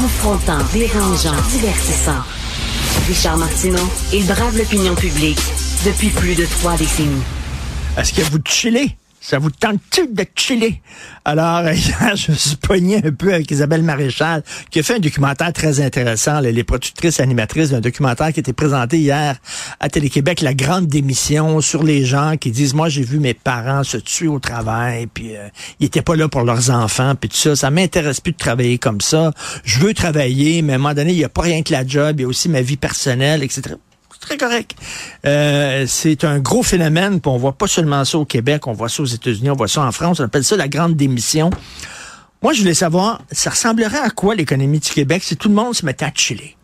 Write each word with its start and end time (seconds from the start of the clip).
Confrontant, 0.00 0.64
dérangeant, 0.72 1.36
divertissant. 1.50 2.22
Richard 3.06 3.36
Martineau, 3.36 3.86
il 4.14 4.24
brave 4.24 4.56
l'opinion 4.56 4.94
publique 4.94 5.38
depuis 5.84 6.08
plus 6.08 6.34
de 6.34 6.46
trois 6.46 6.74
décennies. 6.74 7.22
Est-ce 7.98 8.14
que 8.14 8.22
vous 8.22 8.38
chillez? 8.42 8.96
Ça 9.22 9.38
vous 9.38 9.50
tente-tu 9.50 10.08
de 10.08 10.24
chiller? 10.34 10.80
Alors, 11.26 11.60
hier, 11.70 12.16
je 12.16 12.32
me 12.32 12.36
suis 12.36 12.56
pogné 12.56 12.96
un 13.04 13.12
peu 13.12 13.34
avec 13.34 13.50
Isabelle 13.50 13.82
Maréchal, 13.82 14.42
qui 14.70 14.80
a 14.80 14.82
fait 14.82 14.94
un 14.94 14.98
documentaire 14.98 15.52
très 15.52 15.80
intéressant. 15.80 16.40
les 16.40 16.64
productrices 16.64 17.20
animatrices 17.20 17.70
d'un 17.70 17.82
documentaire 17.82 18.32
qui 18.32 18.40
était 18.40 18.54
présenté 18.54 18.98
hier 18.98 19.36
à 19.78 19.88
Télé-Québec, 19.90 20.40
La 20.40 20.54
Grande 20.54 20.86
Démission, 20.86 21.60
sur 21.60 21.82
les 21.82 22.06
gens 22.06 22.38
qui 22.40 22.50
disent, 22.50 22.72
moi, 22.72 22.88
j'ai 22.88 23.02
vu 23.02 23.20
mes 23.20 23.34
parents 23.34 23.84
se 23.84 23.98
tuer 23.98 24.28
au 24.28 24.38
travail, 24.38 25.06
puis 25.06 25.36
euh, 25.36 25.48
ils 25.80 25.86
étaient 25.86 26.00
pas 26.00 26.16
là 26.16 26.28
pour 26.28 26.42
leurs 26.42 26.70
enfants, 26.70 27.14
puis 27.14 27.28
tout 27.28 27.36
ça. 27.36 27.54
Ça 27.54 27.70
m'intéresse 27.70 28.20
plus 28.20 28.32
de 28.32 28.38
travailler 28.38 28.78
comme 28.78 29.02
ça. 29.02 29.32
Je 29.64 29.80
veux 29.80 29.92
travailler, 29.92 30.62
mais 30.62 30.72
à 30.72 30.76
un 30.76 30.78
moment 30.78 30.94
donné, 30.94 31.12
il 31.12 31.18
n'y 31.18 31.24
a 31.24 31.28
pas 31.28 31.42
rien 31.42 31.62
que 31.62 31.72
la 31.72 31.86
job, 31.86 32.16
il 32.18 32.22
y 32.22 32.24
a 32.24 32.28
aussi 32.28 32.48
ma 32.48 32.62
vie 32.62 32.78
personnelle, 32.78 33.42
etc 33.42 33.76
très 34.20 34.36
correct. 34.36 34.74
Euh, 35.26 35.84
c'est 35.88 36.24
un 36.24 36.38
gros 36.38 36.62
phénomène, 36.62 37.20
puis 37.20 37.30
on 37.30 37.38
voit 37.38 37.52
pas 37.52 37.66
seulement 37.66 38.04
ça 38.04 38.18
au 38.18 38.24
Québec, 38.24 38.66
on 38.66 38.72
voit 38.72 38.88
ça 38.88 39.02
aux 39.02 39.06
États-Unis, 39.06 39.50
on 39.50 39.56
voit 39.56 39.68
ça 39.68 39.82
en 39.82 39.92
France, 39.92 40.20
on 40.20 40.24
appelle 40.24 40.44
ça 40.44 40.56
la 40.56 40.68
grande 40.68 40.94
démission. 40.94 41.50
Moi, 42.42 42.52
je 42.52 42.60
voulais 42.60 42.74
savoir, 42.74 43.20
ça 43.30 43.50
ressemblerait 43.50 43.98
à 43.98 44.10
quoi 44.10 44.34
l'économie 44.34 44.78
du 44.78 44.90
Québec 44.90 45.22
si 45.22 45.36
tout 45.36 45.48
le 45.48 45.54
monde 45.54 45.74
se 45.74 45.84
mettait 45.84 46.06
à 46.06 46.12
chiller? 46.14 46.56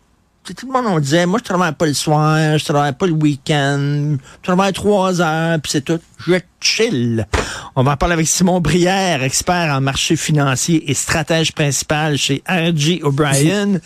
Si 0.47 0.55
tout 0.55 0.65
le 0.65 0.71
monde, 0.71 0.85
on 0.87 0.99
disait, 0.99 1.25
moi, 1.25 1.39
je 1.39 1.43
travaille 1.43 1.73
pas 1.73 1.85
le 1.85 1.93
soir, 1.93 2.57
je 2.57 2.63
travaille 2.63 2.93
pas 2.93 3.05
le 3.05 3.11
week-end, 3.11 4.15
je 4.17 4.43
travaille 4.43 4.71
trois 4.71 5.19
heures, 5.19 5.59
puis 5.59 5.71
c'est 5.73 5.83
tout. 5.83 5.99
Je 6.25 6.35
chill. 6.61 7.27
On 7.75 7.83
va 7.83 7.91
en 7.91 7.97
parler 7.97 8.13
avec 8.13 8.27
Simon 8.27 8.61
Brière, 8.61 9.21
expert 9.23 9.75
en 9.75 9.81
marché 9.81 10.15
financier 10.15 10.89
et 10.89 10.93
stratège 10.93 11.51
principal 11.51 12.17
chez 12.17 12.41
R.G. 12.47 13.01
O'Brien. 13.03 13.79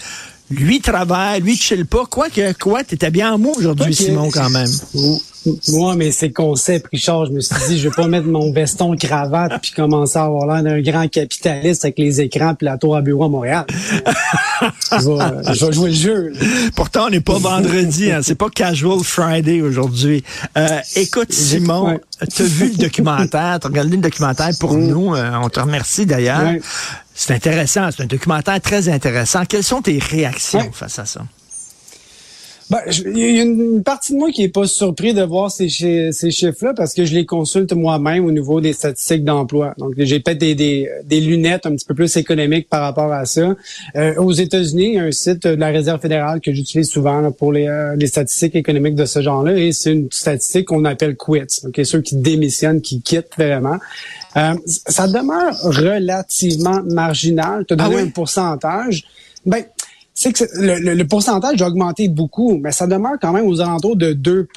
Lui 0.51 0.81
travaille, 0.81 1.41
lui 1.41 1.55
chill 1.55 1.85
pas. 1.85 2.05
Quoi 2.05 2.29
que, 2.29 2.53
quoi, 2.53 2.83
t'étais 2.83 3.11
bien 3.11 3.33
en 3.33 3.37
mots 3.37 3.53
aujourd'hui, 3.57 3.93
Simon, 3.93 4.29
quand 4.31 4.49
même. 4.49 4.69
Moi, 5.69 5.95
mais 5.95 6.11
c'est 6.11 6.31
concept, 6.31 6.87
Richard. 6.91 7.25
Je 7.25 7.31
me 7.31 7.39
suis 7.39 7.55
dit, 7.67 7.79
je 7.79 7.89
vais 7.89 7.95
pas 7.95 8.07
mettre 8.07 8.27
mon 8.27 8.51
veston 8.51 8.95
cravate 8.95 9.53
puis 9.61 9.71
commencer 9.71 10.19
à 10.19 10.25
avoir 10.25 10.45
l'air 10.45 10.63
d'un 10.63 10.81
grand 10.81 11.07
capitaliste 11.07 11.83
avec 11.83 11.97
les 11.97 12.21
écrans 12.21 12.53
puis 12.53 12.65
la 12.65 12.77
tour 12.77 12.95
à 12.95 13.01
bureau 13.01 13.23
à 13.23 13.29
Montréal. 13.29 13.65
je, 14.91 15.65
vais, 15.65 15.71
jouer 15.71 15.89
le 15.89 15.95
jeu. 15.95 16.33
Pourtant, 16.75 17.07
on 17.07 17.09
n'est 17.09 17.21
pas 17.21 17.39
vendredi, 17.39 18.11
hein. 18.11 18.19
c'est 18.21 18.35
pas 18.35 18.49
casual 18.49 18.99
Friday 19.03 19.61
aujourd'hui. 19.61 20.23
Euh, 20.57 20.79
écoute, 20.95 21.33
Simon, 21.33 21.99
tu 22.33 22.43
as 22.43 22.45
vu 22.45 22.69
le 22.69 22.75
documentaire, 22.75 23.59
tu 23.59 23.65
as 23.65 23.69
regardé 23.69 23.95
le 23.95 24.01
documentaire 24.03 24.51
pour 24.59 24.75
nous. 24.75 25.15
Euh, 25.15 25.31
on 25.41 25.49
te 25.49 25.59
remercie 25.59 26.05
d'ailleurs. 26.05 26.53
C'est 27.23 27.35
intéressant, 27.35 27.89
c'est 27.91 28.01
un 28.01 28.07
documentaire 28.07 28.59
très 28.59 28.89
intéressant. 28.89 29.45
Quelles 29.45 29.63
sont 29.63 29.83
tes 29.83 29.99
réactions 29.99 30.71
face 30.71 30.97
à 30.97 31.05
ça? 31.05 31.21
Ben, 32.71 32.79
il 33.05 33.17
y 33.17 33.39
a 33.39 33.43
une 33.43 33.83
partie 33.83 34.13
de 34.13 34.17
moi 34.17 34.31
qui 34.31 34.43
est 34.43 34.47
pas 34.47 34.65
surpris 34.65 35.13
de 35.13 35.21
voir 35.23 35.51
ces, 35.51 35.67
ces 35.67 36.31
chiffres-là 36.31 36.73
parce 36.73 36.93
que 36.93 37.03
je 37.03 37.13
les 37.13 37.25
consulte 37.25 37.73
moi-même 37.73 38.23
au 38.23 38.31
niveau 38.31 38.61
des 38.61 38.71
statistiques 38.71 39.25
d'emploi. 39.25 39.73
Donc, 39.77 39.95
j'ai 39.97 40.21
peut-être 40.21 40.37
des, 40.37 40.89
des, 41.03 41.19
lunettes 41.19 41.65
un 41.65 41.71
petit 41.71 41.83
peu 41.83 41.95
plus 41.95 42.15
économiques 42.15 42.69
par 42.69 42.83
rapport 42.83 43.11
à 43.11 43.25
ça. 43.25 43.57
Euh, 43.97 44.15
aux 44.15 44.31
États-Unis, 44.31 44.85
il 44.85 44.93
y 44.93 44.99
a 44.99 45.03
un 45.03 45.11
site 45.11 45.45
de 45.45 45.49
la 45.49 45.67
Réserve 45.67 45.99
fédérale 45.99 46.39
que 46.39 46.53
j'utilise 46.53 46.89
souvent 46.89 47.29
pour 47.33 47.51
les, 47.51 47.67
euh, 47.67 47.97
les, 47.97 48.07
statistiques 48.07 48.55
économiques 48.55 48.95
de 48.95 49.03
ce 49.03 49.21
genre-là 49.21 49.57
et 49.57 49.73
c'est 49.73 49.91
une 49.91 50.07
statistique 50.09 50.67
qu'on 50.69 50.85
appelle 50.85 51.17
quits. 51.17 51.63
Donc, 51.63 51.77
ceux 51.83 51.99
qui 51.99 52.15
démissionnent, 52.15 52.79
qui 52.79 53.01
quittent 53.01 53.35
vraiment. 53.37 53.79
Euh, 54.37 54.53
ça 54.65 55.07
demeure 55.07 55.53
relativement 55.61 56.81
marginal. 56.83 57.65
Tu 57.67 57.73
as 57.73 57.75
donné 57.75 57.97
ah 57.97 58.03
un 58.03 58.09
pourcentage. 58.11 59.03
Ben, 59.45 59.65
c'est 60.21 60.33
que 60.33 60.43
le, 60.53 61.03
pourcentage 61.03 61.59
a 61.63 61.67
augmenté 61.67 62.07
beaucoup, 62.07 62.59
mais 62.61 62.71
ça 62.71 62.85
demeure 62.85 63.17
quand 63.19 63.33
même 63.33 63.47
aux 63.47 63.59
alentours 63.59 63.95
de 63.95 64.13
2 64.13 64.47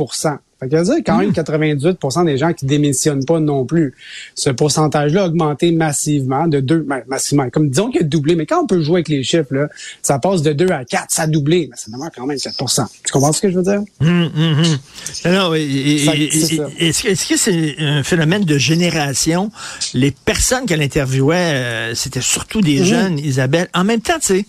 fait 0.61 0.69
que 0.69 0.83
dire 0.83 0.95
quand 1.05 1.19
même 1.19 1.31
98% 1.31 2.23
hmm. 2.23 2.27
des 2.27 2.39
gens 2.39 2.53
qui 2.53 2.67
démissionnent 2.67 3.25
pas 3.25 3.41
non 3.41 3.65
plus. 3.65 3.95
Ce 4.35 4.51
pourcentage-là 4.51 5.23
a 5.23 5.27
augmenté 5.27 5.73
massivement 5.73 6.47
de 6.47 6.61
2, 6.61 6.81
ben, 6.81 7.03
massivement, 7.09 7.49
comme 7.51 7.71
disons 7.71 7.91
qu'il 7.91 8.03
a 8.03 8.05
doublé, 8.05 8.37
mais 8.37 8.47
quand 8.47 8.63
on 8.63 8.67
peut 8.67 8.83
jouer 8.83 8.97
avec 8.97 9.09
les 9.09 9.23
chiffres, 9.23 9.53
là, 9.53 9.69
ça 10.03 10.19
passe 10.19 10.43
de 10.43 10.53
2 10.53 10.69
à 10.69 10.85
4, 10.85 11.07
ça 11.09 11.23
a 11.23 11.27
doublé, 11.27 11.69
mais 11.71 11.77
ça 11.77 11.91
demeure 11.91 12.11
quand 12.15 12.27
même 12.27 12.39
4 12.39 12.57
Tu 13.03 13.13
comprends 13.13 13.33
ce 13.33 13.41
que 13.41 13.51
je 13.51 13.57
veux 13.57 13.65
dire? 13.65 13.83
Hum, 14.01 14.31
hum, 14.37 14.59
hum. 14.59 15.55
est-ce 16.79 17.29
que 17.29 17.37
c'est 17.37 17.77
un 17.79 18.03
phénomène 18.03 18.45
de 18.45 18.59
génération? 18.59 19.51
Les 19.95 20.11
personnes 20.11 20.67
qu'elle 20.67 20.83
interviewait, 20.83 21.37
euh, 21.37 21.95
c'était 21.95 22.21
surtout 22.21 22.61
des 22.61 22.85
jeunes, 22.85 23.19
Isabelle. 23.19 23.69
En 23.75 23.85
même 23.85 24.01
temps, 24.01 24.19
tu 24.21 24.27
sais, 24.27 24.47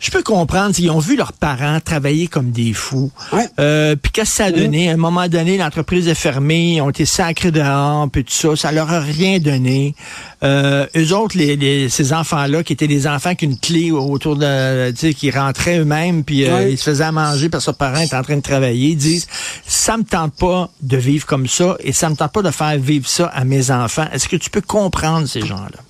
je 0.00 0.10
peux 0.10 0.22
comprendre 0.22 0.74
s'ils 0.74 0.90
ont 0.90 0.98
vu 0.98 1.14
leurs 1.14 1.34
parents 1.34 1.78
travailler 1.78 2.26
comme 2.26 2.50
des 2.50 2.72
fous. 2.72 3.12
Euh, 3.58 3.96
puis 3.96 4.10
qu'est-ce 4.10 4.30
que 4.30 4.36
ça 4.36 4.44
a 4.46 4.50
donné? 4.50 4.88
À 4.88 4.94
un 4.94 4.96
moment 4.96 5.28
donné, 5.28 5.58
l'entreprise 5.58 6.08
est 6.08 6.14
fermée, 6.14 6.76
ils 6.76 6.80
ont 6.80 6.88
été 6.88 7.04
sacrés 7.04 7.50
dehors, 7.50 8.08
puis 8.10 8.24
tout 8.24 8.32
ça. 8.32 8.56
Ça 8.56 8.72
leur 8.72 8.90
a 8.90 9.00
rien 9.00 9.38
donné. 9.38 9.94
Euh, 10.42 10.86
eux 10.96 11.14
autres, 11.14 11.36
les, 11.36 11.90
ces 11.90 12.14
enfants-là, 12.14 12.62
qui 12.62 12.72
étaient 12.72 12.88
des 12.88 13.06
enfants 13.06 13.34
qui 13.34 13.44
une 13.44 13.58
clé 13.58 13.90
autour 13.90 14.36
de, 14.36 14.90
tu 14.92 14.96
sais, 14.96 15.14
qui 15.14 15.30
rentraient 15.30 15.78
eux-mêmes, 15.78 16.24
puis 16.24 16.46
euh, 16.46 16.70
ils 16.70 16.78
se 16.78 16.84
faisaient 16.84 17.04
à 17.04 17.12
manger 17.12 17.50
parce 17.50 17.66
que 17.66 17.70
leurs 17.70 17.76
parents 17.76 18.00
étaient 18.00 18.16
en 18.16 18.22
train 18.22 18.36
de 18.36 18.42
travailler, 18.42 18.90
ils 18.90 18.96
disent, 18.96 19.26
ça 19.66 19.98
me 19.98 20.04
tente 20.04 20.34
pas 20.34 20.70
de 20.80 20.96
vivre 20.96 21.26
comme 21.26 21.46
ça 21.46 21.76
et 21.80 21.92
ça 21.92 22.08
me 22.08 22.16
tente 22.16 22.32
pas 22.32 22.42
de 22.42 22.50
faire 22.50 22.78
vivre 22.78 23.06
ça 23.06 23.26
à 23.26 23.44
mes 23.44 23.70
enfants. 23.70 24.06
Est-ce 24.12 24.28
que 24.28 24.36
tu 24.36 24.48
peux 24.48 24.62
comprendre 24.62 25.28
ces 25.28 25.42
gens-là? 25.42 25.89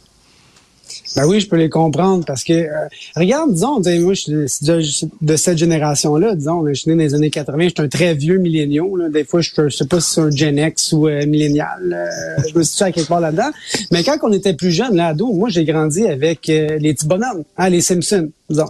Ben 1.17 1.27
oui, 1.27 1.41
je 1.41 1.49
peux 1.49 1.56
les 1.56 1.69
comprendre 1.69 2.25
parce 2.25 2.45
que, 2.45 2.53
euh, 2.53 2.89
regarde, 3.17 3.53
disons, 3.53 3.81
moi, 4.01 4.15
je 4.15 4.47
suis 4.47 5.09
de, 5.21 5.37
cette 5.37 5.59
génération-là, 5.59 6.34
disons, 6.34 6.67
je 6.67 6.75
suis 6.75 6.91
né 6.91 6.97
dans 6.97 7.03
les 7.03 7.15
années 7.15 7.31
80, 7.31 7.59
je 7.65 7.69
suis 7.69 7.75
un 7.78 7.89
très 7.89 8.15
vieux 8.15 8.39
milléniaux. 8.39 8.97
Des 9.09 9.25
fois, 9.25 9.41
je, 9.41 9.69
sais 9.69 9.87
pas 9.87 10.00
si 10.00 10.15
c'est 10.15 10.21
un 10.21 10.31
Gen 10.31 10.59
X 10.59 10.93
ou 10.93 11.09
euh, 11.09 11.27
millénial. 11.27 11.93
Euh, 11.93 12.43
je 12.49 12.59
me 12.59 12.62
suis 12.62 12.84
à 12.84 12.93
quelque 12.93 13.09
part 13.09 13.21
là-dedans. 13.21 13.50
Mais 13.91 14.03
quand 14.05 14.17
on 14.23 14.33
était 14.33 14.55
plus 14.55 14.71
jeune, 14.71 14.97
là, 14.97 15.09
ado, 15.09 15.33
moi, 15.33 15.49
j'ai 15.49 15.65
grandi 15.65 16.06
avec 16.06 16.47
les 16.47 16.95
petits 16.95 17.06
bonhommes, 17.06 17.45
hein, 17.56 17.69
les 17.69 17.81
Simpsons, 17.81 18.31
disons. 18.49 18.69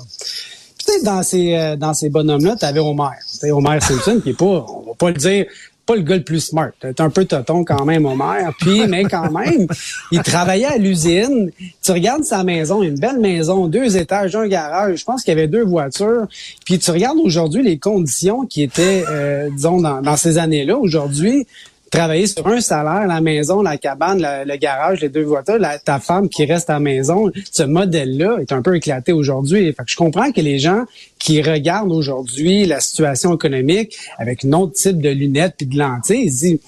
Puis, 0.78 1.04
dans 1.04 1.22
ces, 1.22 1.76
dans 1.78 1.94
ces 1.94 2.08
bonhommes-là, 2.08 2.56
tu 2.58 2.64
avais 2.64 2.80
Homer. 2.80 3.10
Homer 3.44 3.80
Simpson, 3.80 4.20
qui 4.22 4.30
est 4.30 4.38
pas, 4.38 4.66
on 4.68 4.86
va 4.86 4.94
pas 4.98 5.10
le 5.10 5.16
dire, 5.16 5.46
pas 5.90 5.96
le 5.96 6.02
gars 6.02 6.16
le 6.16 6.22
plus 6.22 6.38
smart. 6.38 6.70
T'es 6.78 7.00
un 7.00 7.10
peu 7.10 7.24
toton 7.24 7.64
quand 7.64 7.84
même, 7.84 8.06
Homer. 8.06 8.48
Puis, 8.60 8.86
mais 8.88 9.02
quand 9.04 9.28
même, 9.32 9.66
il 10.12 10.22
travaillait 10.22 10.66
à 10.66 10.78
l'usine. 10.78 11.50
Tu 11.82 11.90
regardes 11.90 12.22
sa 12.22 12.44
maison, 12.44 12.80
une 12.80 12.94
belle 12.94 13.18
maison, 13.18 13.66
deux 13.66 13.96
étages, 13.96 14.36
un 14.36 14.46
garage. 14.46 15.00
Je 15.00 15.04
pense 15.04 15.24
qu'il 15.24 15.34
y 15.34 15.36
avait 15.36 15.48
deux 15.48 15.64
voitures. 15.64 16.28
Puis 16.64 16.78
tu 16.78 16.92
regardes 16.92 17.18
aujourd'hui 17.18 17.64
les 17.64 17.78
conditions 17.78 18.46
qui 18.46 18.62
étaient, 18.62 19.02
euh, 19.08 19.50
disons, 19.50 19.80
dans, 19.80 20.00
dans 20.00 20.16
ces 20.16 20.38
années-là. 20.38 20.76
Aujourd'hui, 20.76 21.48
travailler 21.90 22.26
sur 22.26 22.46
un 22.46 22.60
salaire, 22.60 23.06
la 23.06 23.20
maison, 23.20 23.62
la 23.62 23.76
cabane, 23.76 24.24
le 24.46 24.56
garage, 24.56 25.00
les 25.00 25.08
deux 25.08 25.24
voitures, 25.24 25.58
ta 25.84 25.98
femme 25.98 26.28
qui 26.28 26.44
reste 26.44 26.70
à 26.70 26.74
la 26.74 26.80
maison, 26.80 27.30
ce 27.50 27.64
modèle-là 27.64 28.38
est 28.40 28.52
un 28.52 28.62
peu 28.62 28.76
éclaté 28.76 29.12
aujourd'hui. 29.12 29.74
Je 29.86 29.96
comprends 29.96 30.30
que 30.30 30.40
les 30.40 30.58
gens 30.58 30.84
qui 31.18 31.42
regardent 31.42 31.92
aujourd'hui 31.92 32.64
la 32.66 32.80
situation 32.80 33.34
économique 33.34 33.96
avec 34.18 34.44
un 34.44 34.52
autre 34.52 34.74
type 34.74 35.00
de 35.00 35.10
lunettes 35.10 35.56
et 35.60 35.64
de 35.66 35.76
lentilles, 35.76 36.24
ils 36.26 36.30
disent 36.30 36.58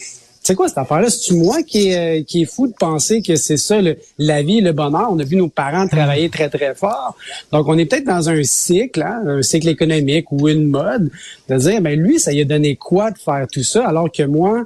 c'est 0.44 0.56
quoi 0.56 0.66
cette 0.66 0.78
affaire-là? 0.78 1.08
C'est-tu 1.08 1.34
moi 1.34 1.62
qui 1.62 1.94
euh, 1.94 2.22
qui 2.24 2.42
est 2.42 2.52
fou 2.52 2.66
de 2.66 2.72
penser 2.72 3.22
que 3.22 3.36
c'est 3.36 3.56
ça 3.56 3.76
la 4.18 4.42
vie, 4.42 4.60
le 4.60 4.72
bonheur? 4.72 5.08
On 5.12 5.18
a 5.20 5.24
vu 5.24 5.36
nos 5.36 5.48
parents 5.48 5.86
travailler 5.86 6.30
très, 6.30 6.48
très 6.48 6.74
fort. 6.74 7.16
Donc, 7.52 7.68
on 7.68 7.78
est 7.78 7.86
peut-être 7.86 8.06
dans 8.06 8.28
un 8.28 8.42
cycle, 8.42 9.02
hein, 9.02 9.22
un 9.24 9.42
cycle 9.42 9.68
économique 9.68 10.32
ou 10.32 10.48
une 10.48 10.66
mode, 10.66 11.10
de 11.48 11.56
dire, 11.56 11.80
ben 11.80 11.96
lui, 11.96 12.18
ça 12.18 12.32
lui 12.32 12.40
a 12.40 12.44
donné 12.44 12.74
quoi 12.74 13.12
de 13.12 13.18
faire 13.18 13.46
tout 13.52 13.62
ça, 13.62 13.86
alors 13.86 14.10
que 14.10 14.24
moi, 14.24 14.64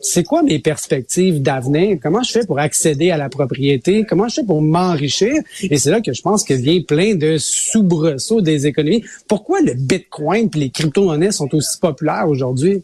c'est 0.00 0.24
quoi 0.24 0.42
mes 0.42 0.58
perspectives 0.58 1.42
d'avenir? 1.42 1.98
Comment 2.02 2.22
je 2.22 2.32
fais 2.32 2.46
pour 2.46 2.58
accéder 2.58 3.10
à 3.10 3.16
la 3.16 3.28
propriété? 3.28 4.04
Comment 4.08 4.28
je 4.28 4.36
fais 4.36 4.44
pour 4.44 4.62
m'enrichir? 4.62 5.34
Et 5.62 5.78
c'est 5.78 5.90
là 5.90 6.00
que 6.00 6.12
je 6.12 6.22
pense 6.22 6.44
que 6.44 6.54
vient 6.54 6.80
plein 6.82 7.14
de 7.14 7.36
soubresauts 7.38 8.40
des 8.40 8.66
économies. 8.66 9.04
Pourquoi 9.26 9.60
le 9.60 9.74
Bitcoin 9.74 10.48
et 10.54 10.58
les 10.58 10.70
crypto-monnaies 10.70 11.32
sont 11.32 11.52
aussi 11.54 11.78
populaires 11.78 12.28
aujourd'hui? 12.28 12.82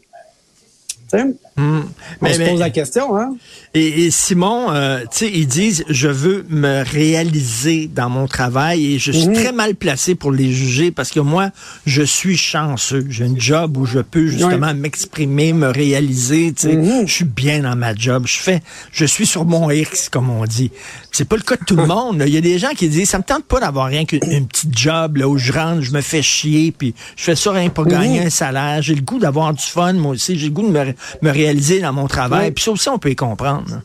Hmm. 1.57 1.83
On 2.21 2.33
se 2.33 2.49
pose 2.49 2.59
la 2.59 2.69
question, 2.69 3.17
hein? 3.17 3.35
Et, 3.73 4.11
Simon, 4.11 4.71
euh, 4.71 5.01
tu 5.01 5.07
sais, 5.11 5.31
ils 5.33 5.47
disent, 5.47 5.85
je 5.89 6.09
veux 6.09 6.45
me 6.49 6.83
réaliser 6.83 7.89
dans 7.93 8.09
mon 8.09 8.27
travail 8.27 8.93
et 8.93 8.99
je 8.99 9.11
suis 9.11 9.27
mhm. 9.27 9.33
très 9.33 9.51
mal 9.53 9.75
placé 9.75 10.15
pour 10.15 10.33
les 10.33 10.51
juger 10.51 10.91
parce 10.91 11.11
que 11.11 11.21
moi, 11.21 11.51
je 11.85 12.01
suis 12.01 12.35
chanceux. 12.35 13.05
J'ai 13.09 13.25
un 13.25 13.35
job 13.37 13.77
où 13.77 13.85
je 13.85 13.99
peux 13.99 14.27
justement 14.27 14.73
m'exprimer, 14.73 15.53
me 15.53 15.67
réaliser. 15.67 16.53
Tu 16.53 16.69
sais, 16.69 16.75
mhm. 16.75 17.07
je 17.07 17.13
suis 17.13 17.25
bien 17.25 17.61
dans 17.61 17.75
ma 17.77 17.95
job. 17.95 18.23
Je 18.27 18.37
fais, 18.37 18.61
je 18.91 19.05
suis 19.05 19.25
sur 19.25 19.45
mon 19.45 19.69
X, 19.71 20.09
comme 20.09 20.29
on 20.29 20.43
dit. 20.45 20.71
C'est 21.11 21.27
pas 21.27 21.37
le 21.37 21.43
cas 21.43 21.55
de 21.55 21.63
tout 21.63 21.77
le 21.77 21.85
monde. 21.87 22.21
Il 22.25 22.33
y 22.33 22.37
a 22.37 22.41
des 22.41 22.59
gens 22.59 22.71
qui 22.75 22.89
disent, 22.89 23.09
ça 23.09 23.17
me 23.17 23.23
tente 23.23 23.45
pas 23.45 23.61
d'avoir 23.61 23.87
rien 23.87 24.03
qu'une 24.03 24.47
petite 24.47 24.77
job 24.77 25.17
là 25.17 25.27
où 25.27 25.37
je 25.37 25.53
rentre, 25.53 25.81
je 25.81 25.91
me 25.91 26.01
fais 26.01 26.21
chier, 26.21 26.73
puis 26.77 26.93
je 27.15 27.23
fais 27.23 27.35
ça 27.35 27.51
rien 27.51 27.69
pour 27.69 27.85
gagner 27.85 28.19
mhm. 28.19 28.27
un 28.27 28.29
salaire. 28.29 28.81
J'ai 28.81 28.95
le 28.95 29.01
goût 29.01 29.19
d'avoir 29.19 29.53
du 29.53 29.63
fun, 29.63 29.93
moi 29.93 30.11
aussi. 30.11 30.37
J'ai 30.37 30.47
le 30.47 30.53
goût 30.53 30.67
de 30.67 30.71
me, 30.71 30.93
me 31.21 31.29
réaliser 31.29 31.44
dans 31.81 31.93
mon 31.93 32.07
travail. 32.07 32.51
Puis 32.51 32.63
ça 32.63 32.71
aussi, 32.71 32.89
on 32.89 32.99
peut 32.99 33.11
y 33.11 33.15
comprendre. 33.15 33.81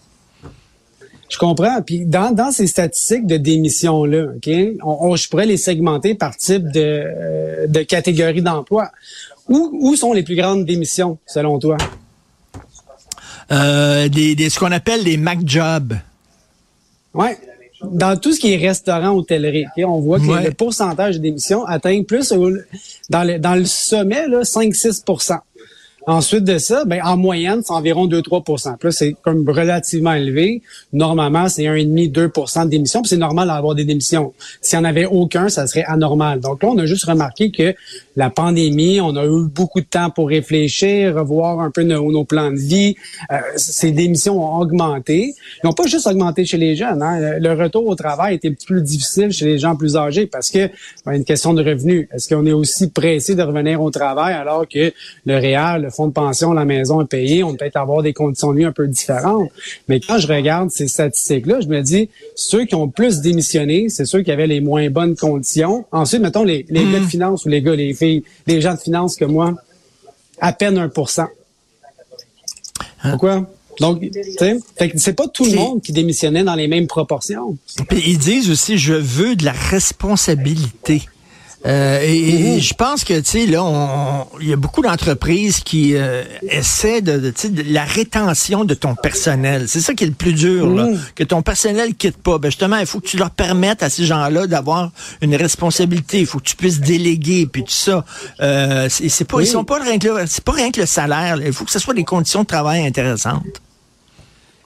Je 1.31 1.39
comprends. 1.39 1.81
Puis 1.81 2.05
dans, 2.05 2.33
dans 2.35 2.51
ces 2.51 2.67
statistiques 2.67 3.27
de 3.27 3.37
démission-là, 3.37 4.33
OK, 4.37 4.51
on, 4.83 5.15
je 5.17 5.29
pourrais 5.29 5.47
les 5.47 5.57
segmenter 5.57 6.15
par 6.15 6.37
type 6.37 6.71
de, 6.73 6.81
euh, 6.81 7.67
de 7.69 7.83
catégorie 7.83 8.43
d'emploi. 8.43 8.91
Où, 9.49 9.71
où 9.81 9.97
sont 9.97 10.12
les 10.12 10.23
plus 10.23 10.37
grandes 10.37 10.65
démissions, 10.65 11.19
selon 11.27 11.59
toi? 11.59 11.77
Euh, 13.53 14.09
des, 14.09 14.35
des, 14.35 14.51
ce 14.51 14.59
qu'on 14.59 14.73
appelle 14.73 15.03
les 15.03 15.17
Mac 15.17 15.41
Jobs. 15.45 15.95
Ouais. 17.15 17.37
Dans 17.83 18.19
tout 18.19 18.33
ce 18.33 18.41
qui 18.41 18.53
est 18.53 18.56
restaurant, 18.56 19.11
hôtellerie, 19.11 19.67
on 19.79 20.01
voit 20.01 20.19
que 20.19 20.45
le 20.45 20.53
pourcentage 20.53 21.19
d'émissions 21.19 21.65
atteint 21.65 22.03
plus 22.03 22.31
dans 23.09 23.25
le, 23.25 23.39
dans 23.39 23.55
le 23.55 23.65
sommet, 23.65 24.27
5-6 24.29 25.03
Ensuite 26.06 26.44
de 26.44 26.58
ça, 26.58 26.85
ben, 26.85 27.00
en 27.05 27.17
moyenne, 27.17 27.61
c'est 27.64 27.73
environ 27.73 28.06
2-3 28.06 28.76
Puis 28.79 28.93
c'est 28.93 29.14
comme 29.23 29.49
relativement 29.49 30.14
élevé. 30.14 30.62
Normalement, 30.93 31.49
c'est 31.49 31.64
1,5-2 31.64 32.69
d'émissions. 32.69 33.02
Puis 33.02 33.11
c'est 33.11 33.17
normal 33.17 33.49
d'avoir 33.49 33.75
des 33.75 33.85
démissions. 33.85 34.32
S'il 34.62 34.79
n'y 34.79 34.87
en 34.87 34.88
avait 34.88 35.05
aucun, 35.05 35.49
ça 35.49 35.67
serait 35.67 35.85
anormal. 35.85 36.41
Donc 36.41 36.62
là, 36.62 36.70
on 36.70 36.79
a 36.79 36.87
juste 36.87 37.05
remarqué 37.05 37.50
que 37.50 37.75
la 38.17 38.31
pandémie, 38.31 39.00
on 39.00 39.14
a 39.17 39.25
eu 39.25 39.47
beaucoup 39.47 39.81
de 39.81 39.87
temps 39.87 40.11
pour 40.11 40.29
réfléchir, 40.29 41.14
revoir 41.14 41.61
un 41.61 41.70
peu 41.70 41.82
nos, 41.82 42.25
plans 42.25 42.50
de 42.50 42.56
vie. 42.56 42.96
Euh, 43.31 43.38
ces 43.56 43.93
démissions 43.93 44.43
ont 44.43 44.58
augmenté. 44.58 45.35
Ils 45.62 45.67
n'ont 45.67 45.73
pas 45.73 45.87
juste 45.87 46.06
augmenté 46.06 46.44
chez 46.44 46.58
les 46.58 46.76
jeunes. 46.76 47.03
Hein. 47.03 47.38
Le 47.38 47.53
retour 47.53 47.87
au 47.87 47.94
travail 47.94 48.37
était 48.37 48.50
plus 48.50 48.82
difficile 48.82 49.32
chez 49.32 49.44
les 49.44 49.58
gens 49.58 49.76
plus 49.76 49.96
âgés 49.96 50.26
parce 50.26 50.50
que 50.50 50.70
ben, 51.05 51.12
une 51.12 51.25
question 51.25 51.55
de 51.55 51.62
revenus. 51.62 52.08
Est-ce 52.12 52.32
qu'on 52.32 52.46
est 52.46 52.53
aussi 52.53 52.88
pressé 52.88 53.35
de 53.35 53.43
revenir 53.43 53.82
au 53.82 53.91
travail 53.91 54.35
alors 54.35 54.67
que 54.67 54.93
le 55.26 55.37
réel, 55.37 55.90
fonds 55.91 56.09
de 56.09 56.13
pension, 56.13 56.53
la 56.53 56.65
maison 56.65 57.01
est 57.01 57.07
payée, 57.07 57.45
on 57.45 57.55
peut 57.55 57.65
être 57.65 57.77
avoir 57.77 58.03
des 58.03 58.13
conditions 58.13 58.53
de 58.53 58.59
vie 58.59 58.65
un 58.65 58.73
peu 58.73 58.87
différentes. 58.87 59.51
Mais 59.89 60.01
quand 60.01 60.19
je 60.19 60.27
regarde 60.27 60.71
ces 60.71 60.89
statistiques-là, 60.89 61.61
je 61.61 61.69
me 61.69 61.83
dis, 61.83 62.09
ceux 62.35 62.65
qui 62.65 62.75
ont 62.75 62.89
plus 62.89 63.21
démissionné, 63.21 63.89
c'est 63.89 64.05
ceux 64.05 64.23
qui 64.23 64.31
avaient 64.31 64.47
les 64.47 64.61
moins 64.61 64.89
bonnes 64.91 65.17
conditions. 65.17 65.85
Ensuite, 65.93 66.23
mettons 66.23 66.45
les, 66.45 66.67
les 66.69 66.85
gars 66.85 66.99
de 66.99 67.05
hmm. 67.05 67.09
finance 67.09 67.45
ou 67.45 67.49
les 67.49 67.63
gars, 67.63 67.77
les 67.77 67.95
filles, 67.95 68.23
les 68.47 68.61
gens 68.61 68.75
de 68.75 68.81
finance 68.81 69.17
que 69.17 69.25
moi, 69.25 69.55
à 70.41 70.53
peine 70.53 70.79
1% 70.79 71.21
hein? 71.21 71.29
Pourquoi? 73.03 73.47
Donc, 73.81 74.03
c'est 74.97 75.15
pas 75.15 75.27
tout 75.27 75.47
le 75.47 75.55
monde 75.55 75.81
qui 75.81 75.93
démissionnait 75.93 76.45
dans 76.45 76.55
les 76.55 76.69
mêmes 76.69 76.87
proportions. 76.87 77.57
ils 77.91 78.19
disent 78.19 78.51
aussi, 78.51 78.77
je 78.77 78.93
veux 78.93 79.37
de 79.37 79.45
la 79.45 79.53
responsabilité. 79.53 81.03
Euh, 81.67 82.01
et, 82.03 82.55
mhm. 82.55 82.61
je 82.61 82.75
pense 82.75 83.05
que, 83.05 83.19
tu 83.21 83.25
sais, 83.25 83.47
là, 83.47 84.27
il 84.41 84.49
y 84.49 84.53
a 84.53 84.57
beaucoup 84.57 84.81
d'entreprises 84.81 85.61
qui 85.61 85.95
euh, 85.95 86.23
essaient 86.43 87.03
de, 87.03 87.19
de, 87.19 87.49
de, 87.49 87.73
la 87.73 87.85
rétention 87.85 88.65
de 88.65 88.73
ton 88.75 88.95
personnel. 88.95 89.69
C'est 89.69 89.81
ça 89.81 89.93
qui 89.93 90.05
est 90.05 90.09
le 90.09 90.15
plus 90.15 90.33
dur, 90.33 90.67
là, 90.71 90.87
mhm. 90.87 90.99
que 91.15 91.25
ton 91.25 91.43
personnel 91.43 91.95
quitte 91.95 92.17
pas. 92.17 92.39
Ben 92.39 92.49
justement, 92.49 92.79
il 92.79 92.87
faut 92.87 93.01
que 93.01 93.09
tu 93.09 93.19
leur 93.19 93.31
permettes 93.31 93.83
à 93.83 93.91
ces 93.91 94.07
gens-là 94.07 94.47
d'avoir 94.47 94.91
une 95.21 95.37
responsabilité. 95.37 96.21
Il 96.21 96.27
faut 96.27 96.39
que 96.39 96.45
tu 96.45 96.57
puisses 96.57 96.81
déléguer, 96.81 97.47
puis 97.47 97.65
tout 97.65 97.71
ça. 97.71 98.05
Euh, 98.41 98.89
c'est 98.89 99.25
pas, 99.25 99.41
ils 99.41 99.47
sont 99.47 99.65
pas 99.65 99.81
rien 99.81 99.99
que 99.99 100.27
c'est 100.27 100.45
pas 100.45 100.53
rien 100.53 100.71
que 100.71 100.81
le 100.81 100.87
salaire. 100.87 101.39
Il 101.45 101.53
faut 101.53 101.65
que 101.65 101.73
ce 101.73 101.79
soit 101.79 101.95
des 101.95 102.05
conditions 102.05 102.43
de 102.43 102.47
travail 102.47 102.87
intéressantes. 102.87 103.61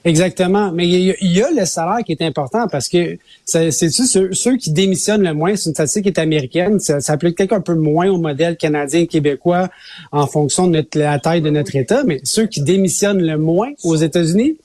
Exactement. 0.05 0.71
Mais 0.71 0.87
il 0.87 1.15
y, 1.21 1.41
a 1.41 1.49
le 1.51 1.65
salaire 1.65 2.03
qui 2.05 2.11
est 2.11 2.21
important 2.21 2.67
parce 2.67 2.87
que 2.87 3.17
c'est 3.43 3.71
ceux, 3.71 4.33
ceux 4.33 4.55
qui 4.55 4.71
démissionnent 4.71 5.23
le 5.23 5.33
moins, 5.33 5.55
c'est 5.55 5.69
une 5.69 5.73
statistique 5.73 6.03
qui 6.03 6.09
est 6.09 6.19
américaine, 6.19 6.79
ça, 6.79 7.01
ça 7.01 7.13
applique 7.13 7.35
peut-être 7.35 7.53
un 7.53 7.61
peu 7.61 7.73
moins 7.73 8.07
au 8.09 8.19
modèle 8.19 8.55
canadien 8.55 9.07
québécois 9.07 9.67
en 10.11 10.27
fonction 10.27 10.67
de 10.67 10.85
la 10.93 11.19
taille 11.19 11.41
de 11.41 11.49
notre 11.49 11.75
État, 11.75 12.03
mais 12.05 12.19
ceux 12.23 12.45
qui 12.45 12.61
démissionnent 12.61 13.21
le 13.21 13.37
moins 13.37 13.71
aux 13.83 13.95
États-Unis, 13.95 14.57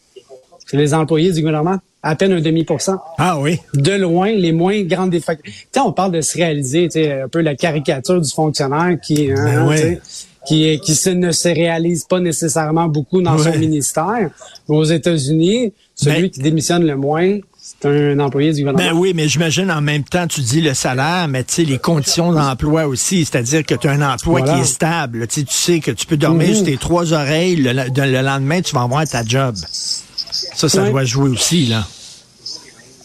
c'est 0.67 0.77
les 0.77 0.93
employés 0.93 1.33
du 1.33 1.41
gouvernement 1.41 1.79
à 2.03 2.17
peine 2.17 2.33
un 2.33 2.41
demi 2.41 2.65
pour 2.65 2.81
cent. 2.81 2.99
Ah 3.19 3.39
oui. 3.41 3.59
De 3.75 3.93
loin, 3.93 4.31
les 4.31 4.53
moins 4.53 4.81
grandes 4.83 5.11
défactions. 5.11 5.53
on 5.85 5.93
parle 5.93 6.13
de 6.13 6.21
se 6.21 6.37
réaliser, 6.37 6.89
un 7.13 7.29
peu 7.29 7.41
la 7.41 7.55
caricature 7.55 8.21
du 8.21 8.31
fonctionnaire 8.31 8.99
qui, 9.03 9.31
hein, 9.31 9.67
ben 9.69 9.99
qui, 10.47 10.81
qui 10.81 11.15
ne 11.15 11.33
se 11.33 11.49
réalise 11.49 12.05
pas 12.05 12.21
nécessairement 12.21 12.89
beaucoup 12.89 13.23
dans 13.23 13.39
son 13.39 13.57
ministère. 13.59 14.31
aux 14.69 14.85
États-Unis, 14.85 15.73
celui 15.95 16.23
ben 16.23 16.31
qui 16.31 16.41
démissionne 16.41 16.87
le 16.87 16.97
moins, 16.97 17.39
c'est 17.59 17.89
un 17.89 18.19
employé 18.19 18.53
du 18.53 18.61
gouvernement. 18.61 18.91
Ben 18.91 18.97
oui, 18.97 19.13
mais 19.15 19.29
j'imagine 19.29 19.71
en 19.71 19.81
même 19.81 20.03
temps, 20.03 20.27
tu 20.27 20.41
dis 20.41 20.61
le 20.61 20.75
salaire, 20.75 21.29
mais 21.29 21.45
tu 21.45 21.55
sais, 21.55 21.65
les 21.65 21.79
conditions 21.79 22.33
d'emploi 22.33 22.87
aussi, 22.87 23.25
c'est-à-dire 23.25 23.65
que 23.65 23.75
tu 23.75 23.87
as 23.87 23.93
un 23.93 24.15
emploi 24.15 24.43
qui 24.43 24.61
est 24.61 24.65
stable. 24.65 25.27
Tu 25.27 25.45
sais 25.49 25.81
que 25.81 25.91
tu 25.91 26.07
peux 26.07 26.17
dormir 26.17 26.49
mhm. 26.49 26.55
sur 26.55 26.65
tes 26.65 26.77
trois 26.79 27.13
oreilles, 27.13 27.57
le, 27.57 28.23
lendemain, 28.23 28.63
tu 28.63 28.75
vas 28.75 28.83
avoir 28.83 29.07
ta 29.07 29.25
job. 29.25 29.57
Ça, 29.71 30.69
ça 30.69 30.89
doit 30.89 31.05
jouer 31.05 31.31
aussi, 31.31 31.67
là. 31.67 31.87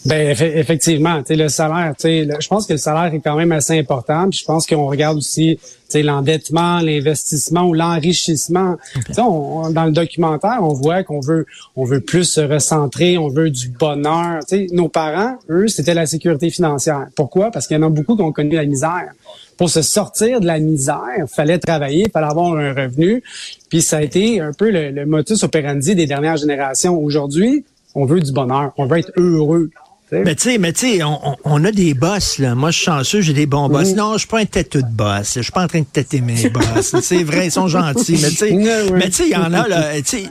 Ben 0.06 0.36
effectivement, 0.40 1.20
tu 1.24 1.34
le 1.34 1.48
salaire, 1.48 1.94
tu 1.98 2.06
je 2.06 2.48
pense 2.48 2.64
que 2.66 2.74
le 2.74 2.78
salaire 2.78 3.12
est 3.12 3.18
quand 3.18 3.34
même 3.34 3.50
assez 3.50 3.76
important. 3.76 4.28
Puis 4.30 4.38
je 4.38 4.44
pense 4.44 4.64
qu'on 4.64 4.86
regarde 4.86 5.18
aussi, 5.18 5.58
tu 5.90 6.00
l'endettement, 6.02 6.78
l'investissement 6.78 7.66
ou 7.66 7.74
l'enrichissement. 7.74 8.76
dans 9.16 9.84
le 9.84 9.90
documentaire, 9.90 10.58
on 10.62 10.74
voit 10.74 11.02
qu'on 11.02 11.18
veut, 11.18 11.44
on 11.74 11.84
veut 11.84 12.00
plus 12.00 12.22
se 12.22 12.40
recentrer, 12.40 13.18
on 13.18 13.28
veut 13.28 13.50
du 13.50 13.68
bonheur. 13.68 14.44
Tu 14.48 14.68
nos 14.72 14.88
parents, 14.88 15.38
eux, 15.50 15.66
c'était 15.66 15.94
la 15.94 16.06
sécurité 16.06 16.50
financière. 16.50 17.08
Pourquoi? 17.16 17.50
Parce 17.50 17.66
qu'il 17.66 17.76
y 17.76 17.80
en 17.80 17.82
a 17.82 17.90
beaucoup 17.90 18.14
qui 18.14 18.22
ont 18.22 18.32
connu 18.32 18.54
la 18.54 18.64
misère. 18.64 19.10
Pour 19.56 19.70
se 19.70 19.82
sortir 19.82 20.40
de 20.40 20.46
la 20.46 20.60
misère, 20.60 21.24
fallait 21.26 21.58
travailler, 21.58 22.08
fallait 22.12 22.26
avoir 22.26 22.52
un 22.56 22.74
revenu. 22.74 23.24
Puis 23.70 23.82
ça 23.82 23.96
a 23.96 24.02
été 24.02 24.40
un 24.40 24.52
peu 24.52 24.70
le, 24.70 24.90
le 24.90 25.04
motus 25.04 25.42
operandi 25.42 25.96
des 25.96 26.06
dernières 26.06 26.36
générations. 26.36 26.96
Aujourd'hui, 26.96 27.64
on 27.96 28.04
veut 28.04 28.20
du 28.20 28.30
bonheur, 28.30 28.72
on 28.76 28.86
veut 28.86 28.98
être 28.98 29.12
heureux. 29.16 29.70
Mais 30.12 30.36
tu 30.36 30.50
sais, 30.50 30.58
mais 30.58 30.72
tu 30.72 30.98
sais, 30.98 31.02
on, 31.02 31.64
a 31.64 31.72
des 31.72 31.94
boss, 31.94 32.38
là. 32.38 32.54
Moi, 32.54 32.70
je 32.70 32.76
suis 32.76 32.84
chanceux, 32.84 33.20
j'ai 33.22 33.32
des 33.32 33.46
bons 33.46 33.68
boss. 33.68 33.94
Non, 33.94 34.12
je 34.14 34.18
suis 34.18 34.28
pas 34.28 34.38
un 34.38 34.44
têteux 34.44 34.82
de 34.82 34.88
boss. 34.88 35.32
Je 35.34 35.42
suis 35.42 35.52
pas 35.52 35.64
en 35.64 35.68
train 35.68 35.80
de 35.80 35.86
têter 35.86 36.20
mes 36.20 36.48
boss. 36.50 36.94
c'est 37.02 37.24
vrai, 37.24 37.46
ils 37.46 37.52
sont 37.52 37.66
gentils. 37.66 38.18
Mais 38.22 38.30
tu 38.30 38.36
sais, 38.36 38.52
mais 38.92 39.10
tu 39.10 39.12
sais, 39.12 39.26
il 39.26 39.32
y 39.32 39.36
en 39.36 39.52
a, 39.52 39.66
là, 39.66 40.00
tu 40.02 40.18
sais, 40.18 40.30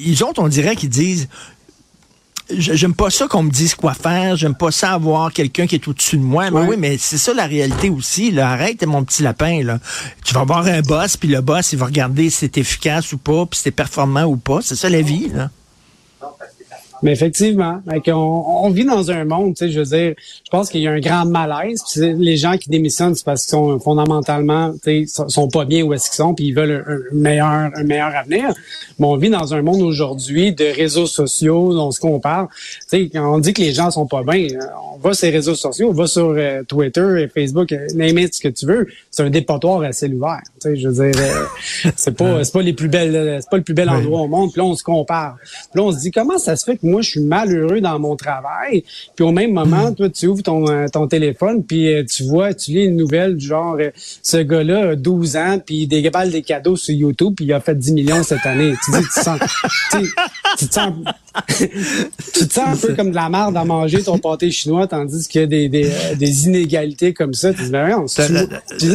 ils 0.00 0.22
ont, 0.22 0.32
on 0.36 0.48
dirait 0.48 0.76
qu'ils 0.76 0.90
disent, 0.90 1.28
j'aime 2.50 2.94
pas 2.94 3.10
ça 3.10 3.26
qu'on 3.26 3.42
me 3.42 3.50
dise 3.50 3.74
quoi 3.74 3.94
faire, 3.94 4.36
j'aime 4.36 4.54
pas 4.54 4.70
ça 4.70 4.92
avoir 4.92 5.32
quelqu'un 5.32 5.66
qui 5.66 5.76
est 5.76 5.88
au-dessus 5.88 6.16
de 6.16 6.22
moi. 6.22 6.50
Mais 6.50 6.60
oui, 6.60 6.76
mais 6.78 6.98
c'est 6.98 7.18
ça 7.18 7.32
la 7.32 7.46
réalité 7.46 7.88
aussi. 7.88 8.30
Là. 8.30 8.50
Arrête 8.50 8.84
mon 8.84 9.04
petit 9.04 9.22
lapin. 9.22 9.62
Là. 9.62 9.78
Tu 10.24 10.34
vas 10.34 10.40
avoir 10.40 10.66
un 10.66 10.82
boss, 10.82 11.16
puis 11.16 11.28
le 11.28 11.40
boss, 11.40 11.72
il 11.72 11.78
va 11.78 11.86
regarder 11.86 12.28
si 12.30 12.38
c'est 12.40 12.58
efficace 12.58 13.12
ou 13.12 13.18
pas, 13.18 13.46
puis 13.46 13.56
si 13.56 13.64
c'est 13.64 13.70
performant 13.70 14.24
ou 14.24 14.36
pas. 14.36 14.60
C'est 14.62 14.76
ça 14.76 14.88
la 14.88 15.00
vie. 15.00 15.30
Là. 15.32 15.50
Mais 17.02 17.12
effectivement, 17.12 17.80
on, 18.08 18.12
on, 18.64 18.70
vit 18.70 18.84
dans 18.84 19.10
un 19.10 19.24
monde, 19.24 19.54
tu 19.54 19.66
sais, 19.66 19.70
je 19.70 19.80
veux 19.80 19.96
dire, 19.96 20.14
je 20.18 20.50
pense 20.50 20.68
qu'il 20.68 20.80
y 20.82 20.88
a 20.88 20.92
un 20.92 21.00
grand 21.00 21.24
malaise. 21.24 21.82
les 21.96 22.36
gens 22.36 22.56
qui 22.58 22.68
démissionnent, 22.68 23.14
c'est 23.14 23.24
parce 23.24 23.42
qu'ils 23.42 23.52
sont 23.52 23.78
fondamentalement, 23.78 24.72
tu 24.82 25.06
sais, 25.06 25.24
sont 25.28 25.48
pas 25.48 25.64
bien 25.64 25.82
où 25.82 25.94
est-ce 25.94 26.10
qu'ils 26.10 26.16
sont, 26.16 26.34
puis 26.34 26.46
ils 26.46 26.54
veulent 26.54 26.84
un, 26.86 27.14
meilleur, 27.14 27.70
un 27.74 27.84
meilleur 27.84 28.14
avenir. 28.14 28.52
Mais 28.98 29.06
on 29.06 29.16
vit 29.16 29.30
dans 29.30 29.54
un 29.54 29.62
monde 29.62 29.80
aujourd'hui 29.80 30.52
de 30.52 30.64
réseaux 30.64 31.06
sociaux, 31.06 31.72
dont 31.72 31.90
ce 31.90 32.00
qu'on 32.00 32.20
parle. 32.20 32.48
Tu 32.48 32.84
sais, 32.88 33.10
quand 33.10 33.34
on 33.34 33.38
dit 33.38 33.54
que 33.54 33.62
les 33.62 33.72
gens 33.72 33.90
sont 33.90 34.06
pas 34.06 34.22
bien, 34.22 34.48
on 34.92 34.98
va 34.98 35.14
sur 35.14 35.26
les 35.26 35.32
réseaux 35.32 35.54
sociaux, 35.54 35.90
on 35.90 35.94
va 35.94 36.06
sur 36.06 36.34
euh, 36.36 36.62
Twitter 36.64 37.22
et 37.22 37.28
Facebook, 37.28 37.74
name 37.94 38.18
ce 38.30 38.40
que 38.40 38.48
tu 38.48 38.66
veux. 38.66 38.86
C'est 39.10 39.22
un 39.22 39.30
dépotoir 39.30 39.82
à 39.82 39.92
ciel 39.92 40.14
ouvert. 40.14 40.42
Tu 40.60 40.68
sais, 40.68 40.76
je 40.76 40.88
veux 40.88 41.10
dire, 41.10 41.22
euh, 41.22 41.90
c'est 41.96 42.14
pas, 42.14 42.44
c'est 42.44 42.52
pas 42.52 42.62
les 42.62 42.74
plus 42.74 42.88
belles, 42.88 43.38
c'est 43.40 43.50
pas 43.50 43.56
le 43.56 43.62
plus 43.62 43.74
bel 43.74 43.88
endroit 43.88 44.20
au 44.20 44.28
monde. 44.28 44.52
Puis 44.52 44.60
là, 44.60 44.66
on 44.66 44.74
se 44.74 44.84
compare. 44.84 45.36
Puis 45.40 45.80
là, 45.80 45.82
on 45.82 45.92
se 45.92 45.98
dit 46.00 46.10
comment 46.10 46.38
ça 46.38 46.56
se 46.56 46.64
fait 46.64 46.76
que 46.76 46.86
moi, 46.90 47.02
je 47.02 47.10
suis 47.10 47.20
malheureux 47.20 47.80
dans 47.80 47.98
mon 47.98 48.16
travail. 48.16 48.84
Puis 49.14 49.24
au 49.24 49.32
même 49.32 49.52
moment, 49.52 49.92
toi, 49.94 50.08
tu 50.08 50.26
ouvres 50.26 50.42
ton, 50.42 50.68
euh, 50.68 50.86
ton 50.92 51.06
téléphone, 51.06 51.64
puis 51.64 51.94
euh, 51.94 52.04
tu 52.04 52.24
vois, 52.24 52.52
tu 52.54 52.72
lis 52.72 52.84
une 52.84 52.96
nouvelle 52.96 53.36
du 53.36 53.46
genre, 53.46 53.76
euh, 53.80 53.90
ce 54.22 54.38
gars-là 54.38 54.90
a 54.90 54.96
12 54.96 55.36
ans, 55.36 55.58
puis 55.64 55.82
il 55.82 55.86
déballe 55.86 56.30
des 56.30 56.42
cadeaux 56.42 56.76
sur 56.76 56.94
YouTube, 56.94 57.34
puis 57.36 57.46
il 57.46 57.52
a 57.52 57.60
fait 57.60 57.74
10 57.74 57.92
millions 57.92 58.22
cette 58.22 58.44
année. 58.44 58.74
Tu 58.84 58.90
dis, 58.92 59.06
tu 59.14 59.20
sens, 59.20 59.40
tu, 60.58 60.68
te 60.68 60.74
sens, 60.74 60.92
tu 62.34 62.48
te 62.48 62.52
sens 62.52 62.58
un 62.58 62.76
peu 62.76 62.94
comme 62.94 63.10
de 63.10 63.14
la 63.14 63.28
merde 63.28 63.56
à 63.56 63.64
manger 63.64 64.02
ton 64.02 64.18
pâté 64.18 64.50
chinois, 64.50 64.86
tandis 64.86 65.26
qu'il 65.28 65.40
y 65.40 65.44
a 65.44 65.46
des, 65.46 65.68
des, 65.68 65.90
des, 66.16 66.46
inégalités 66.46 67.12
comme 67.12 67.34
ça. 67.34 67.52
Tu 67.52 67.64
dis, 67.64 67.70
ben, 67.70 68.04
tu, 68.06 68.26
tu, 68.78 68.88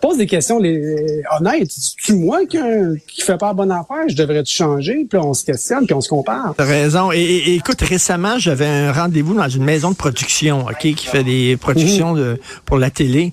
poses 0.00 0.18
des 0.18 0.26
questions 0.26 0.58
les, 0.58 1.22
honnêtes. 1.38 1.72
Tu 2.02 2.14
moi 2.14 2.46
qui, 2.46 2.58
qui 3.06 3.22
fait 3.22 3.38
pas 3.38 3.52
bonne 3.52 3.72
affaire, 3.72 4.08
je 4.08 4.16
devrais-tu 4.16 4.54
changer? 4.54 5.06
Puis 5.08 5.18
on 5.18 5.34
se 5.34 5.44
questionne, 5.44 5.86
puis 5.86 5.94
on 5.94 6.00
se 6.00 6.08
compare. 6.08 6.54
T'as 6.56 6.64
raison. 6.64 7.12
et 7.12 7.54
écoute, 7.54 7.80
récemment, 7.80 8.38
j'avais 8.38 8.66
un 8.66 8.92
rendez-vous 8.92 9.34
dans 9.34 9.48
une 9.48 9.64
maison 9.64 9.90
de 9.90 9.96
production, 9.96 10.66
OK, 10.66 10.94
qui 10.94 11.06
fait 11.06 11.24
des 11.24 11.56
productions 11.56 12.16
pour 12.64 12.78
la 12.78 12.90
télé. 12.90 13.32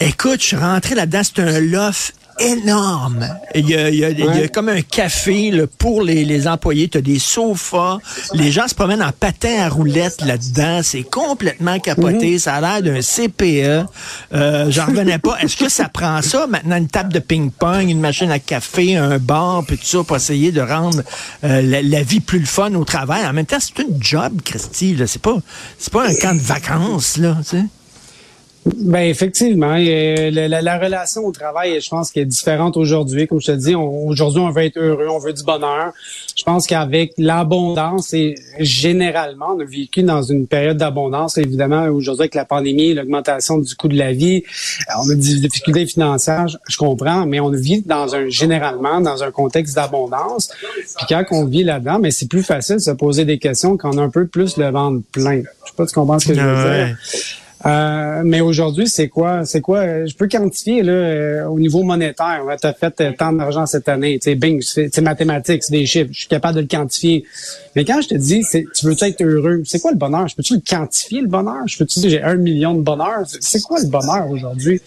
Écoute, 0.00 0.40
je 0.40 0.46
suis 0.46 0.56
rentré 0.56 0.94
là-dedans, 0.94 1.22
c'est 1.22 1.42
un 1.42 1.60
loft 1.60 2.14
énorme. 2.38 3.28
Il 3.54 3.68
y 3.68 3.74
a, 3.74 3.88
il 3.88 3.96
y 3.96 4.04
a, 4.04 4.10
il 4.10 4.18
y 4.18 4.42
a 4.42 4.48
comme 4.48 4.68
un 4.68 4.82
café 4.82 5.50
là, 5.50 5.64
pour 5.78 6.02
les, 6.02 6.24
les 6.24 6.46
employés. 6.48 6.88
Tu 6.88 6.98
as 6.98 7.02
des 7.02 7.18
sofas. 7.18 7.98
Les 8.34 8.50
gens 8.52 8.68
se 8.68 8.74
promènent 8.74 9.02
en 9.02 9.12
patin 9.12 9.60
à 9.60 9.68
roulettes 9.68 10.22
là-dedans. 10.22 10.80
C'est 10.82 11.02
complètement 11.02 11.78
capoté. 11.78 12.38
Ça 12.38 12.54
a 12.56 12.60
l'air 12.60 12.82
d'un 12.82 13.00
CPE. 13.00 13.86
Euh, 14.34 14.70
J'en 14.70 14.86
revenais 14.86 15.18
pas. 15.18 15.36
Est-ce 15.40 15.56
que 15.56 15.68
ça 15.68 15.88
prend 15.88 16.20
ça 16.22 16.46
maintenant, 16.46 16.76
une 16.76 16.88
table 16.88 17.12
de 17.12 17.18
ping-pong, 17.18 17.88
une 17.88 18.00
machine 18.00 18.30
à 18.30 18.38
café, 18.38 18.96
un 18.96 19.18
bar, 19.18 19.64
puis 19.66 19.78
tout 19.78 19.84
ça, 19.86 20.04
pour 20.04 20.16
essayer 20.16 20.52
de 20.52 20.60
rendre 20.60 21.02
euh, 21.44 21.62
la, 21.62 21.82
la 21.82 22.02
vie 22.02 22.20
plus 22.20 22.38
le 22.40 22.46
fun 22.46 22.72
au 22.74 22.84
travail? 22.84 23.26
En 23.26 23.32
même 23.32 23.46
temps, 23.46 23.58
c'est 23.60 23.82
une 23.82 24.02
job, 24.02 24.40
Christy. 24.44 24.94
là. 24.96 25.06
C'est 25.06 25.22
pas, 25.22 25.36
c'est 25.78 25.92
pas 25.92 26.06
un 26.08 26.14
camp 26.14 26.34
de 26.34 26.40
vacances, 26.42 27.16
là, 27.16 27.36
tu 27.42 27.56
sais. 27.56 27.64
Ben 28.74 29.02
effectivement, 29.08 29.76
euh, 29.78 30.30
la, 30.32 30.48
la- 30.48 30.60
la 30.60 30.78
relation 30.78 31.24
au 31.24 31.30
travail, 31.30 31.80
je 31.80 31.88
pense 31.88 32.10
qu'elle 32.10 32.24
est 32.24 32.26
différente 32.26 32.76
aujourd'hui. 32.76 33.28
Comme 33.28 33.40
je 33.40 33.46
te 33.46 33.52
dis, 33.52 33.76
aujourd'hui 33.76 34.40
on 34.40 34.50
veut 34.50 34.64
être 34.64 34.76
heureux, 34.76 35.06
on 35.08 35.18
veut 35.20 35.32
du 35.32 35.44
bonheur. 35.44 35.92
Je 36.36 36.42
pense 36.42 36.66
qu'avec 36.66 37.12
l'abondance 37.16 38.12
et 38.12 38.34
généralement, 38.58 39.54
on 39.56 39.60
a 39.60 39.64
vécu 39.64 40.02
dans 40.02 40.22
une 40.22 40.48
période 40.48 40.76
d'abondance. 40.78 41.38
Évidemment, 41.38 41.84
aujourd'hui 41.86 42.22
avec 42.22 42.34
la 42.34 42.44
pandémie, 42.44 42.92
l'augmentation 42.92 43.58
du 43.58 43.72
coût 43.76 43.86
de 43.88 43.96
la 43.96 44.12
vie, 44.12 44.42
euh, 44.88 44.92
on 45.04 45.10
a 45.10 45.14
des 45.14 45.38
difficultés 45.40 45.86
financières, 45.86 46.46
je, 46.48 46.76
comprends, 46.76 47.24
mais 47.24 47.38
on 47.38 47.50
vit 47.50 47.82
dans 47.82 48.16
un 48.16 48.28
généralement 48.28 49.00
dans 49.00 49.22
un 49.22 49.30
contexte 49.30 49.76
d'abondance. 49.76 50.50
Puis 50.96 51.06
quand 51.08 51.24
on 51.30 51.44
vit 51.44 51.62
là-dedans, 51.62 52.00
mais 52.00 52.10
c'est 52.10 52.28
plus 52.28 52.42
facile 52.42 52.76
de 52.76 52.80
se 52.80 52.90
poser 52.90 53.24
des 53.24 53.38
questions 53.38 53.76
quand 53.76 53.94
on 53.94 53.98
a 53.98 54.02
un 54.02 54.10
peu 54.10 54.26
plus 54.26 54.56
le 54.56 54.70
ventre 54.70 55.02
plein. 55.12 55.36
Je 55.42 55.70
sais 55.70 55.76
pas 55.76 55.86
si 55.86 55.92
tu 55.92 56.00
comprends 56.00 56.18
ce 56.18 56.26
que 56.28 56.34
je 56.34 56.40
veux 56.40 56.46
Ouais. 56.66 56.94
Euh, 57.66 58.22
mais 58.24 58.40
aujourd'hui, 58.40 58.86
c'est 58.86 59.08
quoi? 59.08 59.44
C'est 59.44 59.60
quoi? 59.60 60.04
Je 60.06 60.14
peux 60.14 60.28
quantifier 60.28 60.82
là, 60.84 60.92
euh, 60.92 61.44
au 61.46 61.58
niveau 61.58 61.82
monétaire. 61.82 62.42
Tu 62.60 62.66
as 62.66 62.72
fait 62.72 63.00
euh, 63.00 63.12
tant 63.18 63.32
d'argent 63.32 63.66
cette 63.66 63.88
année. 63.88 64.18
Tu 64.20 64.30
sais, 64.30 64.34
bing, 64.36 64.62
c'est 64.62 64.88
c'est 64.94 65.00
mathématique, 65.00 65.64
c'est 65.64 65.72
des 65.72 65.84
chiffres. 65.84 66.10
Je 66.12 66.18
suis 66.20 66.28
capable 66.28 66.56
de 66.56 66.60
le 66.60 66.66
quantifier. 66.68 67.24
Mais 67.74 67.84
quand 67.84 68.00
je 68.00 68.08
te 68.08 68.14
dis, 68.14 68.42
c'est, 68.44 68.64
tu 68.74 68.86
veux 68.86 68.94
être 69.02 69.20
heureux, 69.22 69.62
c'est 69.64 69.80
quoi 69.80 69.90
le 69.90 69.96
bonheur? 69.98 70.28
Je 70.28 70.36
peux-tu 70.36 70.54
le 70.54 70.60
quantifier, 70.66 71.20
le 71.22 71.26
bonheur? 71.26 71.66
Je 71.66 71.76
peux-tu 71.76 72.00
dire 72.00 72.10
j'ai 72.10 72.22
un 72.22 72.36
million 72.36 72.74
de 72.74 72.82
bonheur? 72.82 73.22
C'est- 73.26 73.42
C'est 73.42 73.62
quoi 73.62 73.80
le 73.80 73.86
bonheur 73.88 74.30
aujourd'hui? 74.30 74.80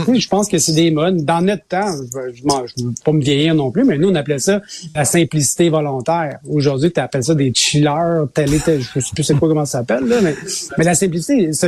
Écoute, 0.00 0.18
Je 0.20 0.28
pense 0.28 0.48
que 0.48 0.58
c'est 0.58 0.72
des 0.72 0.90
modes. 0.92 1.24
Dans 1.24 1.40
notre 1.42 1.64
temps, 1.66 1.90
je 1.92 2.32
je 2.76 2.84
veux 2.84 2.92
pas 3.04 3.12
me 3.12 3.20
vieillir 3.20 3.54
non 3.54 3.70
plus, 3.72 3.84
mais 3.84 3.98
nous, 3.98 4.10
on 4.10 4.14
appelait 4.14 4.38
ça 4.38 4.60
la 4.94 5.04
simplicité 5.04 5.68
volontaire. 5.70 6.38
Aujourd'hui, 6.48 6.92
tu 6.92 7.00
appelles 7.00 7.24
ça 7.24 7.34
des 7.34 7.52
chillers, 7.54 8.22
tel 8.32 8.54
et 8.54 8.60
tel. 8.60 8.80
Je 8.80 9.00
sais 9.00 9.10
plus 9.14 9.24
c'est 9.24 9.34
quoi 9.34 9.48
comment 9.48 9.64
ça 9.64 9.78
s'appelle, 9.78 10.04
là, 10.06 10.20
mais, 10.22 10.34
mais 10.78 10.84
la 10.84 10.94
simplicité, 10.94 11.52
ce 11.52 11.66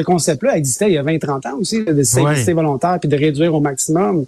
existait 0.52 0.86
il 0.88 0.94
y 0.94 0.98
a 0.98 1.02
20-30 1.02 1.46
ans 1.48 1.58
aussi, 1.60 1.84
de 1.84 2.02
simplicité 2.02 2.48
Ouais. 2.52 2.54
volontaire 2.62 2.98
puis 3.00 3.08
de 3.08 3.16
réduire 3.16 3.54
au 3.54 3.60
maximum. 3.60 4.24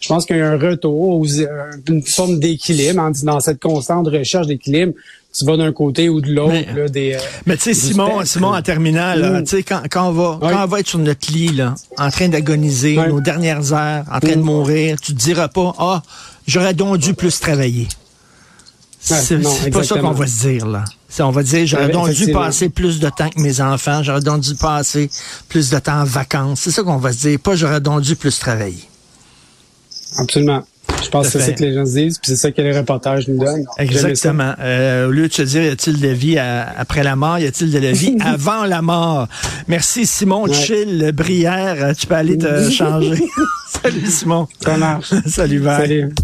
Je 0.00 0.08
pense 0.08 0.26
qu'il 0.26 0.36
y 0.36 0.40
a 0.40 0.50
un 0.50 0.58
retour, 0.58 1.24
euh, 1.24 1.46
une 1.88 2.02
forme 2.02 2.38
d'équilibre 2.38 3.10
dans 3.24 3.40
cette 3.40 3.60
constante 3.60 4.08
recherche 4.08 4.46
d'équilibre. 4.46 4.92
Tu 5.36 5.44
vas 5.44 5.56
d'un 5.58 5.72
côté 5.72 6.08
ou 6.08 6.20
de 6.20 6.32
l'autre, 6.32 6.52
Mais- 6.74 6.88
des. 6.90 7.14
euh, 7.14 7.18
Mais 7.46 7.56
tu 7.56 7.62
sais, 7.64 7.74
Simon. 7.74 8.24
Simon, 8.24 8.54
en 8.54 8.62
terminant, 8.62 9.14
là, 9.14 9.40
Mm. 9.40 9.44
tu 9.44 9.56
sais, 9.56 9.62
quand, 9.62 9.82
quand 9.90 10.08
on 10.08 10.12
va, 10.12 10.38
quand 10.40 10.64
on 10.64 10.66
va 10.66 10.80
être 10.80 10.86
sur 10.88 10.98
notre 10.98 11.30
lit, 11.32 11.48
là, 11.48 11.74
en 11.98 12.10
train 12.10 12.28
d'agoniser, 12.28 12.96
nos 12.96 13.20
dernières 13.20 13.72
heures, 13.72 14.04
en 14.12 14.18
train 14.20 14.36
de 14.36 14.40
Mm. 14.40 14.44
mourir, 14.44 15.00
tu 15.00 15.12
te 15.14 15.18
diras 15.18 15.48
pas, 15.48 15.74
ah, 15.78 16.02
j'aurais 16.46 16.72
donc 16.74 16.98
dû 16.98 17.12
plus 17.14 17.38
travailler. 17.40 17.86
C'est 19.14 19.70
pas 19.70 19.84
ça 19.84 19.98
qu'on 20.00 20.10
va 20.12 20.26
se 20.26 20.48
dire, 20.48 20.66
là. 20.66 20.84
On 21.20 21.30
va 21.30 21.42
dire, 21.42 21.66
j'aurais 21.66 21.86
Ouais, 21.86 21.92
donc 21.92 22.10
dû 22.10 22.32
passer 22.32 22.68
plus 22.68 22.98
de 23.00 23.08
temps 23.08 23.30
que 23.30 23.40
mes 23.40 23.60
enfants, 23.60 24.02
j'aurais 24.02 24.20
donc 24.20 24.40
dû 24.40 24.54
passer 24.54 25.08
plus 25.48 25.70
de 25.70 25.78
temps 25.78 26.00
en 26.00 26.04
vacances. 26.04 26.60
C'est 26.62 26.70
ça 26.72 26.82
qu'on 26.82 26.96
va 26.98 27.12
se 27.12 27.18
dire, 27.20 27.38
pas 27.40 27.54
j'aurais 27.54 27.80
donc 27.80 28.02
dû 28.02 28.16
plus 28.16 28.38
travailler. 28.38 28.84
Absolument. 30.18 30.62
Je 31.02 31.08
pense 31.10 31.26
que 31.26 31.32
c'est 31.32 31.46
ça 31.46 31.52
que 31.52 31.62
les 31.62 31.74
gens 31.74 31.84
se 31.84 31.92
disent, 31.92 32.18
puis 32.18 32.30
c'est 32.30 32.36
ça 32.36 32.50
que 32.52 32.60
les 32.62 32.76
reportages 32.76 33.28
nous 33.28 33.38
donnent. 33.38 33.64
Exactement. 33.78 34.54
Euh, 34.60 35.08
au 35.08 35.10
lieu 35.10 35.28
de 35.28 35.32
se 35.32 35.42
dire, 35.42 35.62
y 35.62 35.68
a-t-il 35.68 36.00
de 36.00 36.08
vie 36.08 36.38
à- 36.38 36.68
après 36.78 37.02
la 37.02 37.16
mort, 37.16 37.38
y 37.38 37.46
a-t-il 37.46 37.70
de 37.70 37.78
la 37.78 37.92
vie 37.92 38.16
avant 38.24 38.64
la 38.64 38.82
mort? 38.82 39.28
Merci 39.68 40.06
Simon 40.06 40.44
Ouais. 40.44 40.54
Chill 40.54 41.12
Brière. 41.14 41.94
Tu 41.96 42.06
peux 42.06 42.14
aller 42.14 42.38
te 42.38 42.70
changer. 42.70 43.22
Salut 43.82 44.06
Simon. 44.06 44.48
Ça 44.62 44.76
marche. 44.76 45.12
Salut, 45.26 45.60
bye. 45.60 45.80
Salut. 45.82 46.14